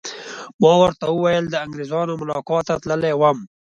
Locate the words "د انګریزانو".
1.49-2.19